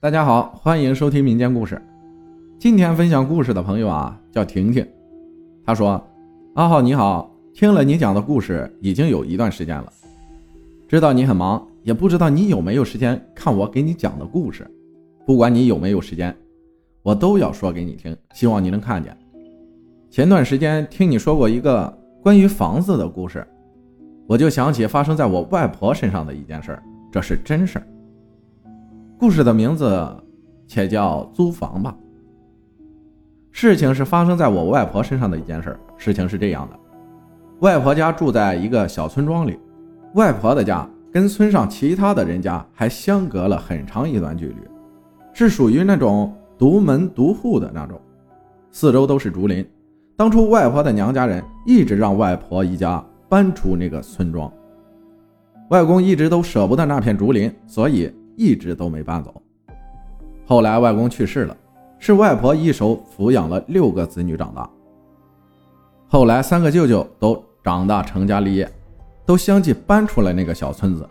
[0.00, 1.82] 大家好，欢迎收听民间故事。
[2.56, 4.86] 今天分享故事的朋友啊，叫婷婷。
[5.66, 6.00] 她说
[6.54, 9.92] ：“阿浩你好，听了你讲的故事已经有一段时间了，
[10.86, 14.64] 知道你很忙，也不知道你有没有时间看我给你讲的故事。
[15.26, 16.32] 不管你有没有时间，
[17.02, 19.16] 我都要说给你听，希望你能看见。
[20.08, 21.92] 前段时间听你说过一个
[22.22, 23.44] 关于房子的故事，
[24.28, 27.86] 我就想起发生在我外婆身上的一件事儿，这是真事儿。”
[29.18, 30.08] 故事的名字
[30.68, 31.92] 且叫租房吧。
[33.50, 35.76] 事情是发生在我外婆身上的一件事。
[35.96, 36.78] 事情是这样的：
[37.58, 39.58] 外婆家住在一个小村庄里，
[40.14, 44.56] 外婆的家跟村上其他的人家还相隔了很长一段距离，
[45.32, 48.00] 是属于那种独门独户的那种，
[48.70, 49.68] 四周都是竹林。
[50.16, 54.52] 当初外婆的娘家人一直让外婆一家搬出那个村庄，
[55.70, 58.08] 外公一直都舍不得那片竹林，所以。
[58.38, 59.34] 一直都没搬走。
[60.46, 61.56] 后来外公去世了，
[61.98, 64.70] 是外婆一手抚养了六个子女长大。
[66.06, 68.70] 后来三个舅舅都长大成家立业，
[69.26, 71.06] 都相继搬出了那个小村子。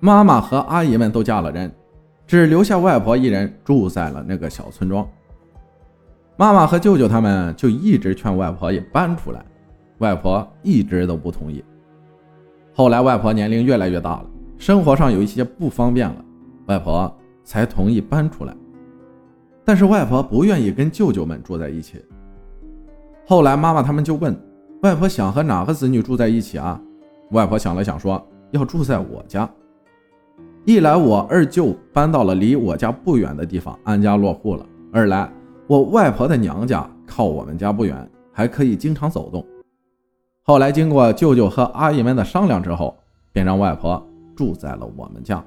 [0.00, 1.72] 妈妈和阿姨们都嫁了人，
[2.26, 5.08] 只留下外婆一人住在了那个小村庄。
[6.36, 9.42] 妈妈和舅舅他们就一直劝外婆也搬出来，
[9.98, 11.64] 外婆一直都不同意。
[12.74, 14.26] 后来外婆年龄越来越大了，
[14.58, 16.16] 生活上有一些不方便了。
[16.66, 17.12] 外婆
[17.44, 18.54] 才同意搬出来，
[19.64, 22.04] 但是外婆不愿意跟舅舅们住在一起。
[23.26, 24.36] 后来妈妈他们就问
[24.82, 26.80] 外婆想和哪个子女住在一起啊？
[27.32, 29.48] 外婆想了想说要住在我家。
[30.64, 35.30] 一来我二舅搬到了离我家不远的地方安家落户了，二来
[35.66, 39.44] 我外婆的娘家靠我们家不远，还可以经常走动。
[40.42, 42.96] 后来经过舅舅和阿姨们的商量之后，
[43.32, 44.04] 便让外婆
[44.36, 45.44] 住在了我们家。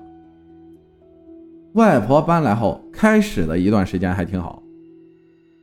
[1.73, 4.61] 外婆搬来后，开始的一段时间还挺好。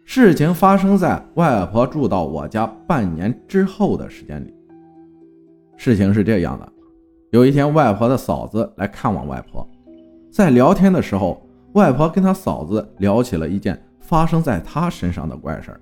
[0.05, 4.55] 事情发生在外婆住到我家半年之后的时间里。
[5.77, 6.73] 事情是这样的：
[7.31, 9.69] 有一天，外婆的嫂子来看望外婆，
[10.31, 15.81] 在聊天的时候，外婆跟她嫂子聊起了一件发生在她身上的怪事儿。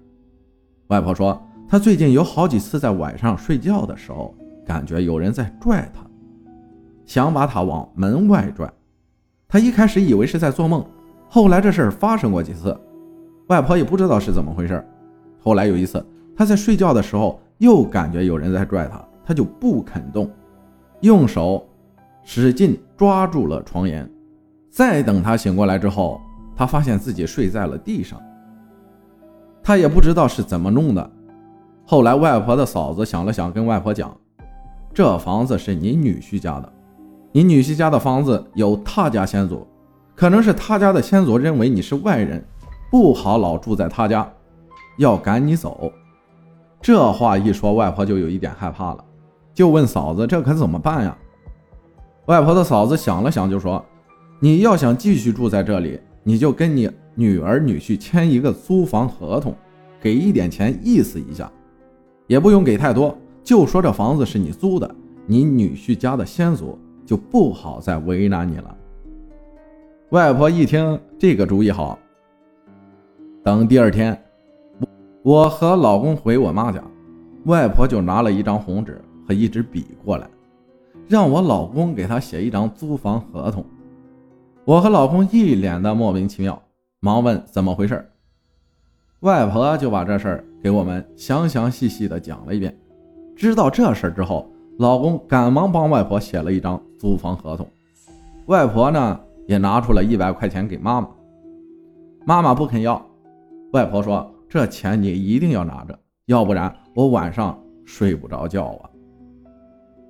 [0.86, 4.34] 外婆说，她最近有好几次在晚上睡觉的时候，
[4.64, 6.00] 感觉有人在拽她，
[7.04, 8.72] 想把她往门外拽。
[9.54, 10.84] 他一开始以为是在做梦，
[11.28, 12.76] 后来这事儿发生过几次，
[13.46, 14.84] 外婆也不知道是怎么回事。
[15.40, 16.04] 后来有一次，
[16.36, 20.28] 他在睡觉的时候又感觉有人在拽他，他就不肯动，
[21.02, 21.64] 用手
[22.24, 24.10] 使劲抓住了床沿。
[24.70, 26.20] 再等他醒过来之后，
[26.56, 28.20] 他发现自己睡在了地上。
[29.62, 31.10] 他也不知道是怎么弄的。
[31.86, 34.12] 后来外婆的嫂子想了想，跟外婆讲
[34.92, 36.72] ：“这房子是你女婿家的。”
[37.36, 39.66] 你女婿家的房子有他家先祖，
[40.14, 42.40] 可能是他家的先祖认为你是外人，
[42.92, 44.32] 不好老住在他家，
[44.98, 45.90] 要赶你走。
[46.80, 49.04] 这话一说，外婆就有一点害怕了，
[49.52, 51.18] 就问嫂子：“这可怎么办呀？”
[52.26, 53.84] 外婆的嫂子想了想，就说
[54.38, 59.52] ：“你要想继续住在这里，你就跟你女儿女婿签一个租房合同，
[60.00, 61.50] 给一点钱意思一下，
[62.28, 64.88] 也不用给太多，就说这房子是你租的，
[65.26, 68.76] 你女婿家的先祖。”就不好再为难你了。
[70.10, 71.98] 外婆一听这个主意好，
[73.42, 74.16] 等第二天，
[75.22, 76.82] 我和老公回我妈家，
[77.46, 80.28] 外婆就拿了一张红纸和一支笔过来，
[81.08, 83.64] 让我老公给她写一张租房合同。
[84.64, 86.62] 我和老公一脸的莫名其妙，
[87.00, 88.08] 忙问怎么回事。
[89.20, 92.78] 外婆就把这事儿给我们详详细细的讲了一遍。
[93.34, 94.48] 知道这事儿之后。
[94.78, 97.66] 老公赶忙帮外婆写了一张租房合同，
[98.46, 101.08] 外婆呢也拿出了一百块钱给妈妈，
[102.26, 103.00] 妈妈不肯要，
[103.72, 105.96] 外婆说：“这钱你一定要拿着，
[106.26, 108.90] 要不然我晚上睡不着觉啊。”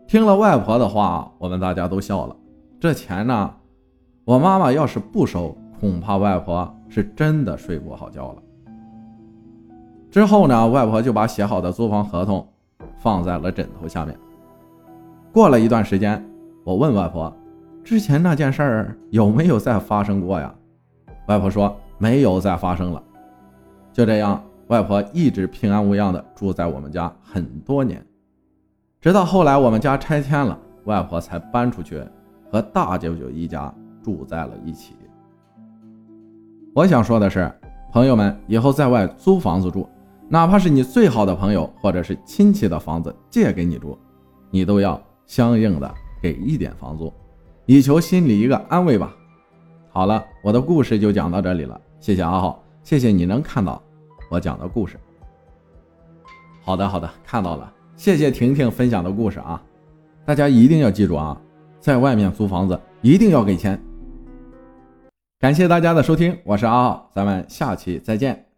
[0.08, 2.34] 听了外婆的话，我们大家都笑了。
[2.80, 3.54] 这钱呢，
[4.24, 8.42] 我妈妈要是不收，恐怕外婆是真的睡不好觉了。
[10.10, 12.46] 之后呢，外婆就把写好的租房合同
[12.98, 14.16] 放在了枕头下面。
[15.34, 16.24] 过了一段时间，
[16.62, 17.36] 我问外婆
[17.82, 20.54] ：“之前那件事儿有没有再发生过呀？”
[21.26, 23.02] 外婆说：“没有再发生了。”
[23.92, 28.00] 就这样，外婆一直平安无恙的住在我们家很多年，
[29.00, 32.00] 直到后来我们家拆迁了，外婆才搬出去
[32.48, 34.94] 和大舅舅一家住在了一起。
[36.72, 37.52] 我想说的是，
[37.90, 39.88] 朋友们以后在外租房子住，
[40.28, 43.98] 哪怕是你最好的朋友或者是亲戚的房子借给你住，
[44.52, 45.02] 你都要。
[45.26, 47.12] 相应的给一点房租，
[47.66, 49.14] 以求心里一个安慰吧。
[49.90, 53.80] 好了，我的故事就讲到这里了，谢谢阿浩，谢谢你能看到
[54.30, 54.98] 我讲的故事。
[56.62, 59.62] 好的，好的，看到了，谢谢婷婷分享的故事啊，
[60.24, 61.40] 大家一定要记住啊，
[61.78, 63.80] 在外面租房子一定要给钱。
[65.38, 68.53] 感谢大家的收听，我是阿浩，咱们下期再见。